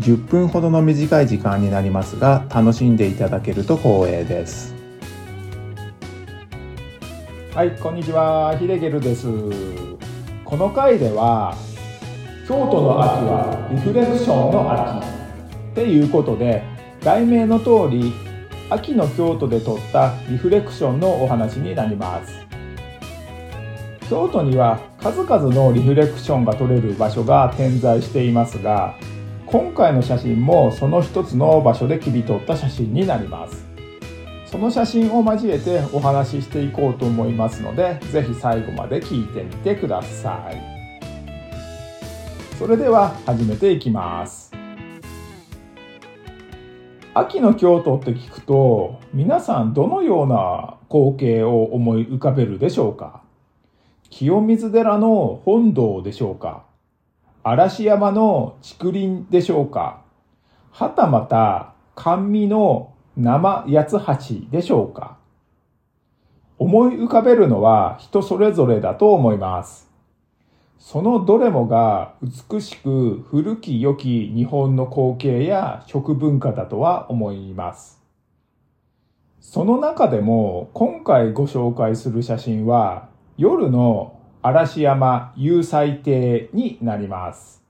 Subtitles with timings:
[0.00, 4.74] 10分ほどの短い時間になりますが楽しんでいただけると光栄です。
[7.54, 8.56] はいこんにちは。
[8.58, 9.26] ヒデゲルです。
[10.44, 11.54] この回では
[12.48, 16.62] 京都の秋はリフレクションの秋っていうことで
[17.02, 18.14] 題名の通り
[18.70, 22.32] 秋の京都で撮ったリフレクションのお話になります。
[24.08, 28.96] 京都には数々のリフレクションが撮れる場所が点在していますが
[29.50, 33.66] 今回の写真もその一つの場所で切り取った写真になります。
[34.46, 40.60] その写真を交えてお話ししていこうと思いますので是非最後まで聞いてみてください。
[42.60, 44.52] それでは始めていきます。
[47.12, 53.22] 秋の京都って聞くと皆さんどのような光景を思い浮かべるでしょうか？
[54.10, 56.69] 清水寺の本堂でしょうか？
[57.50, 60.02] 嵐山の竹林でしょうか
[60.70, 65.18] はたまた甘味の生八つ橋でしょうか
[66.58, 69.90] 思い浮かべるのは人それぞれだと思います。
[70.78, 78.00] そのどれもが美しく古き良き日本の光景や食文化だとは思います。
[79.40, 87.62] その中でも今回ご紹介する写真は夜の嵐山有祭亭になります。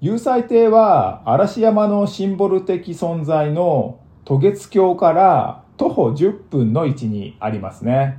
[0.00, 8.18] 有祭亭は嵐山のシンボル的存在の渡月橋から徒歩10分の位置にありますね。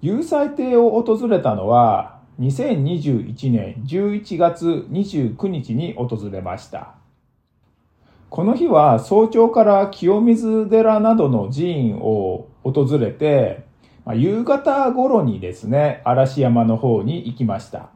[0.00, 6.94] 有祭亭を訪れたのは2021年11月29日に訪れました。
[8.30, 13.70] この日は早朝から清水寺などの寺院を訪れて、
[14.04, 17.90] まあ、夕方頃にですね、嵐山の方に行きました。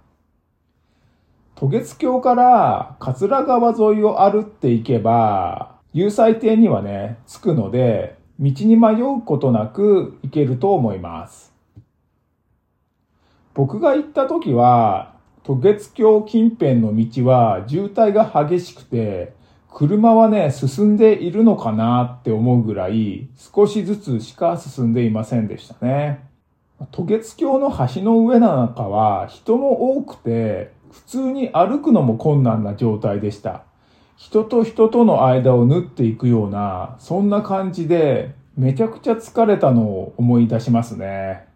[1.56, 11.54] 渡月橋から桂川沿いを歩っていけば、有祭亭にはね、着くので、道に迷うことなく行けると思います。
[13.54, 19.32] 僕が行った時は、渡月橋近辺の道は渋滞が激しくて、
[19.78, 26.26] 車はね、進んでいるのかなって思うぐらい、少しずつしか進んでいませんでしたね。
[26.78, 33.64] 渡月橋の橋の上の中は人も多くて、普通に歩くのも困難な状態でした。
[34.16, 41.48] 人と人との間を縫っていくような、そんな感じで、めちゃくちゃ疲れたのを思い出しますね。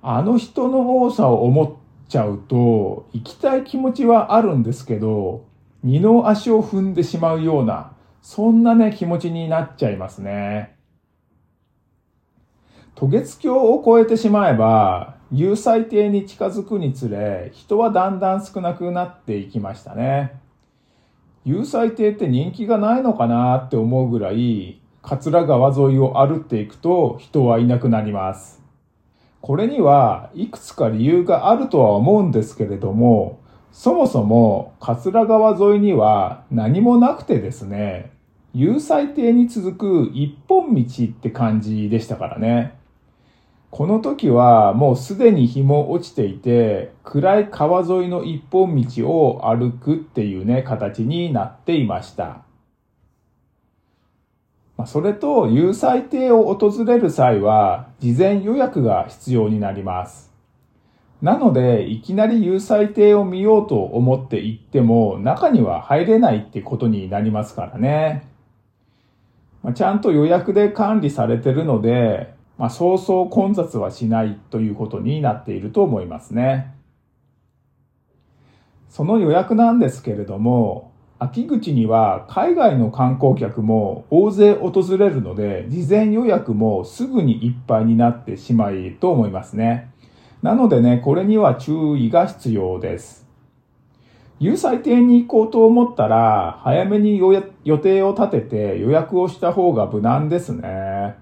[0.00, 1.72] あの人の多さを思っ
[2.08, 5.50] ちゃうと、行きたい気持ちはあるんですけど、
[5.82, 10.76] 二の足を踏んでしまうような、そんなね、気持ちになっちゃいますね。
[12.94, 20.40] 渡月橋を越えてしまえば、有祭亭に近づくにつれ、人はだんだん少なくなっていきましたね。
[21.44, 28.62] 有祭亭って人気がないのかなって思うぐらい、桂川沿いを歩っていくと人はいなくなります。
[29.40, 33.40] これにはいくつか理由があるとは思うんですけれども、
[33.72, 38.12] そもそも桂川沿いには何もなくてですね、
[38.54, 42.74] 有祭亭に続く一本道って感じでしたからね。
[43.70, 52.42] この時はもうすでに日も落ちていて、暗い川沿いの一本道を歩くっていうね、形になっていました。
[54.84, 60.31] それと、有祭亭を訪れる際は、事前予約が必要になります。
[61.22, 68.26] なので、いきなり有彩亭を見ようと思って行っても、中には入れないってことになりますからね。
[69.62, 76.74] まあ、ちゃんと予約で管理されてるので、まあ、そうそう混雑はしないということになっていると思いますね。
[78.88, 80.90] その予約なんですけれども、
[81.20, 89.92] 秋口には海外の観光客も大勢訪れるので、事前予約もすぐにいっぱいになってしまいと思いますね。
[90.42, 93.22] なのでね、これには注意が必要です。
[94.40, 101.14] 有彩亭に行こうと思ったら、早めに予定を立てて予約をした方が無難ですね。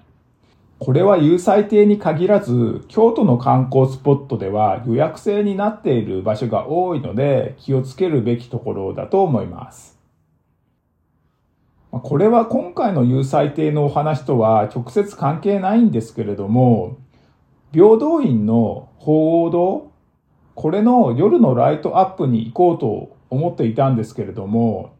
[0.78, 10.00] これは有彩亭に限らず、京都の観光スポットでは予約制になっている場所が多いので、気をつけるべきところだと思います。
[11.90, 16.96] これは今回の有彩亭のお話とは直接関係ないんですけれども、
[17.72, 19.92] 平等院の鳳凰堂、
[20.56, 24.94] これの夜のライトアップに行こうと思っていたんですけれども、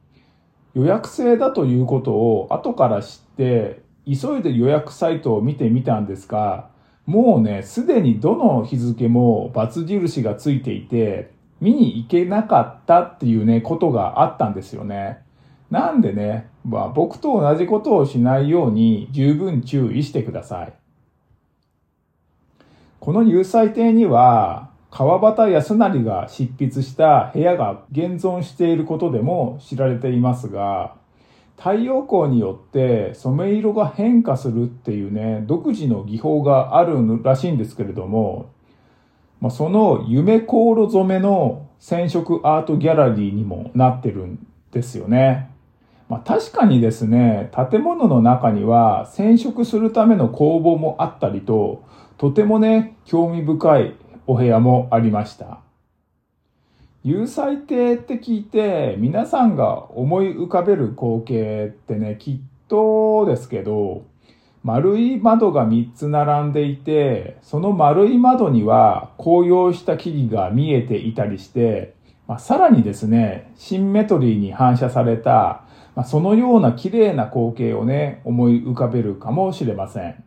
[0.74, 6.70] 予約制だということを後から知って、急いで予約サイトを見てみたんですが、
[7.06, 15.18] もうね、すでにどの日付も×印がついていて、見に行けなかったっていうね、ことがあったんですよね。
[15.70, 20.79] なんでね、まあ僕と同じことをしないように十分注意してください。
[23.00, 30.96] この有彩亭には、川端康成が執筆した部屋が現存していることでも知られていますが、
[31.56, 38.50] 太陽光によって染め色が変化するっていうね、独自の技法があるらしいんですけれども、
[39.40, 45.50] まあ、その夢航路染めの染色アートギャラリーにもなってるんですよね。
[46.10, 51.84] まあ、確かにですね、建物の中には染色するための工房もあったりと、
[52.20, 53.94] とてもね、興味深い
[54.26, 55.60] お部屋もありました。
[57.02, 62.38] 有彩亭って聞いて皆さんが思い浮かべる光景ってね、きっ
[62.68, 64.04] とですけど、
[64.62, 71.94] 丸い窓が3つ並んでいて、その丸い窓には紅葉した木々が見えていたりして、
[72.28, 75.64] まあ、さらにですね、シンメトリーに反射された、
[75.96, 80.22] まあ、そのような綺麗な光景をね、思い浮かべるかもしれません。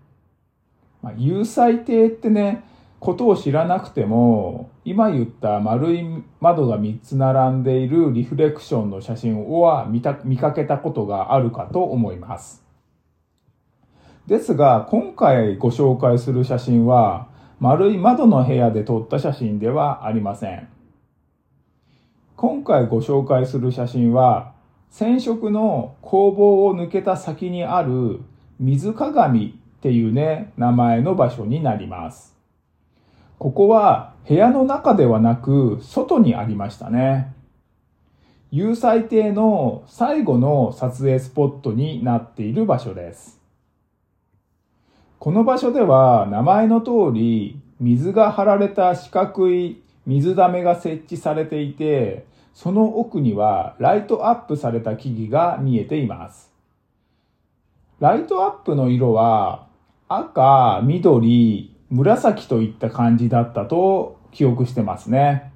[1.03, 2.63] まあ、有彩亭ってね、
[3.01, 12.63] ことを知らなくても、今言った丸い窓が3つ並んでいるリフレクションの写真は見た見かけたことがあるかと思います。
[14.27, 17.27] ですが、今回ご紹介する写真は、
[17.59, 20.69] 丸い窓の部屋で撮った写真ではありません。
[22.37, 24.53] 今回ご紹介する写真は、
[24.89, 28.21] 染色の工房を抜けた先にある
[28.59, 32.37] 水鏡っていうね、名前の場所になります。
[33.37, 37.33] ここは部屋の中ではなく外にありましたね。
[38.49, 43.41] 有彩亭の最後の撮影スポットになっている場所です。
[45.19, 56.53] この場所では名前の通り水が張られた四角い水溜めが設置されていて、その奥にはライトアップされた木々が見えています。
[57.99, 59.72] ライトアップの色は
[60.17, 65.51] 赤、緑、紫といった感じだったと記憶してますね。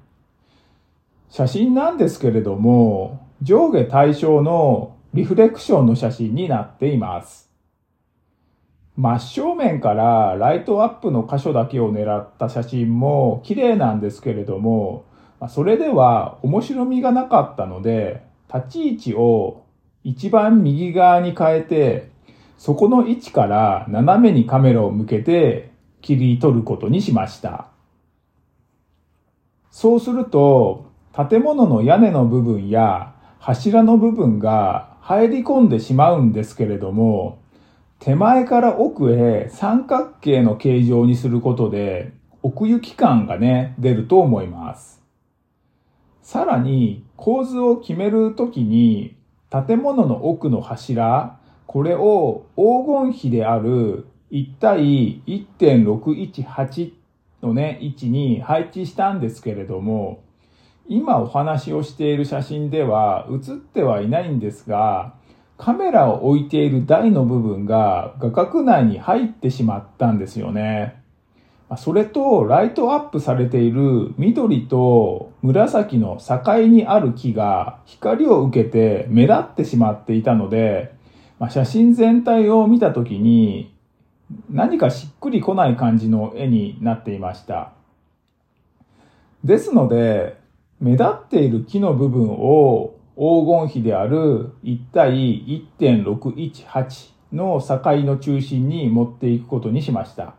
[1.30, 7.50] 写真なんですけれども、上下対称のリフレクションの写真になっています。
[8.96, 15.04] 真正面からライトアップの箇所だけを狙った写真も綺麗なんですけれども、
[15.48, 19.62] それでは面白みがなかったので、立ち位置を
[20.02, 22.07] 一番右側に変えて、
[22.58, 25.70] そこの位置から斜めにカメラを向けて
[26.02, 27.68] 切り取ることにしました。
[29.70, 37.40] そうすると、建物の屋根の部分や柱の部分が入り込んでしまうんですけれども、
[38.00, 42.12] 手前から奥へ三角形の形状にすることで
[42.42, 45.00] 奥行き感がね、出ると思います。
[46.22, 49.16] さらに構図を決めるときに
[49.50, 56.92] 建物の奥の柱、これを黄金比である1対1.618
[57.42, 60.24] のね、位置に配置したんですけれども、
[60.88, 65.12] 今お話をしている写真では写ってはいないんですが、
[65.58, 71.02] カメラを置いている台の部分が画角内に入ってしまったんですよね。
[71.76, 80.96] それと、ライトアップされている緑と紫の境にある木が光を受けて目立ってしまっていたので、
[81.46, 83.74] 写真全体を見たときに
[84.50, 87.72] 何かしっくりこない感じの絵になっていました。
[89.44, 90.36] ですので、
[90.80, 100.34] 目立っている木の部分を黄金比である1対1.618の境の中心に持っていくことにしました。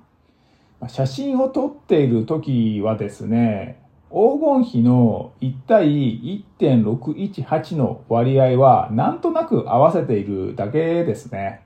[0.88, 11.62] 写真を撮っている時はですね、黄金比の1対1.618の割合はなんとなく合わせているだけですね。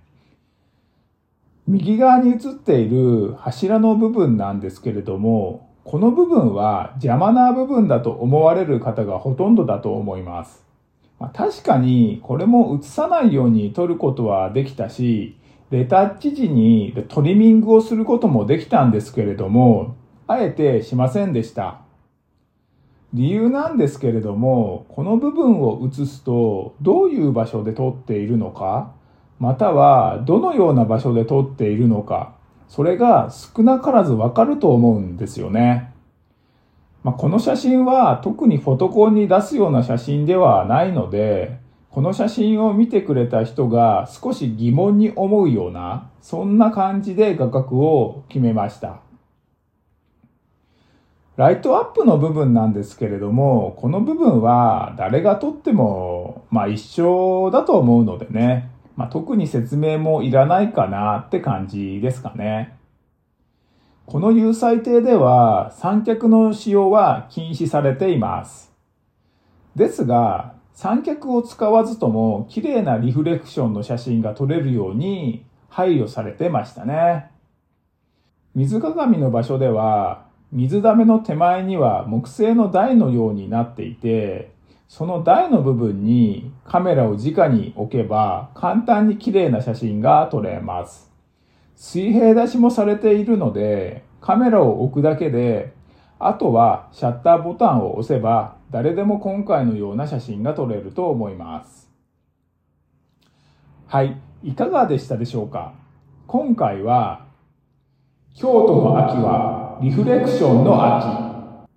[1.65, 10.65] 右側に映っている柱の部分なんですけれども、この部分は邪魔な部分だと思われる方がほとんどだと思います。
[11.19, 15.37] まあ、確かにこれも映さないように撮ることはできたし、
[15.71, 19.95] レタッチ時にトリミングをすることもできたんですけれども、
[20.27, 21.82] あえてしませんでした。
[23.13, 28.91] 理由なんですけれども、この部分を映すとどういう場所で撮っているのか、
[29.39, 32.33] またはどのような場所で撮っているのか、
[32.67, 35.93] それが少なからずわかると思うんですよね。
[37.03, 41.59] まあ、この写真は特にフォトコンに出すような写真ではないので、
[41.91, 49.01] この写真を見てくれた人が少し疑問に思うような、そんな感じで画角を決めました。
[51.35, 62.77] ライトアップの部分なんですけれども、この部分は誰が撮っても、まあ一緒だと思うのでね、まあ特に説明もいらないかなって感じですかね。
[64.05, 68.71] この有彩亭では三脚の使用は禁止されています。
[69.75, 77.31] ですが、三脚を使わずとも綺麗なリフレクションの写真が撮れるように配慮されてましたね。
[78.53, 84.53] 水鏡の場所では水溜めの手前には木製の台のようになっていて、
[84.87, 91.11] その台の部分にカメラを直に置けば簡単に綺麗な写真が撮れます。
[91.75, 95.73] 水平出しもされているので、カメラを置くだけで、
[96.19, 101.89] あとはシャッターボタンを押せば誰でも今回のような写真が撮れると思います。
[103.87, 105.73] はい、いかがでしたでしょうか？
[106.27, 107.25] 今回は
[108.35, 111.67] 京都の秋はリフレクションの秋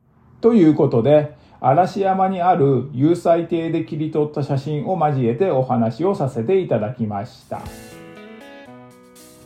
[0.40, 7.60] ということで嵐山にある有彩亭で切り取った写真を交えてお話をさせていただきました。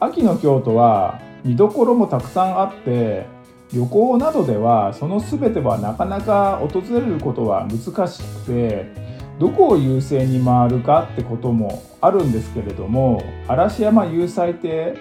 [0.01, 3.27] 秋の京都は見どころもたくさんあって
[3.73, 8.87] 旅行などではその全てはなかなか訪れることは難しくて
[9.39, 14.97] どこを優先に回るかってこともあるんですけれども嵐山有彩亭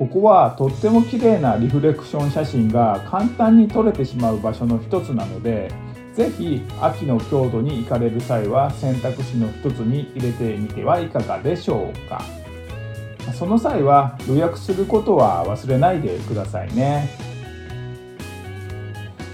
[0.00, 5.70] ここはとっても綺麗なリフレクション写真が簡単に撮れてしまう場所の一つなので
[6.14, 12.22] ぜひ秋の郷土に行かれる際は選択肢の一つに入れてみてはいかがでしょうか。
[13.34, 17.10] その際は予約することは忘れないでくださいね。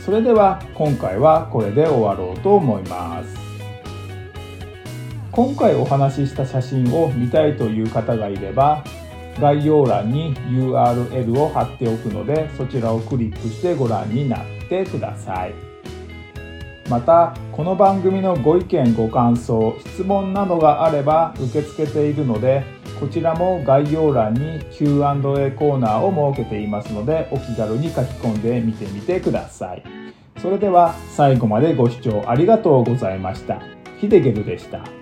[0.05, 3.37] それでは今回はこれで終わろうと思います。
[5.31, 8.83] 今回お話しした写真を見たいという方がいれば
[9.41, 15.55] 概要欄に URL を貼っておくのでそちらをクリックしてご覧になってください。
[16.89, 22.63] またこの番組のご意見ご感想質問などがあれば受け付けているので
[23.01, 29.83] こちらも概要欄に Q&A コーナーを設けていますのでお気軽に書き込んでみてみてください。
[30.41, 33.61] それでは最後までご視聴ありがとうございました。
[34.01, 34.96] ヒデゲルでした。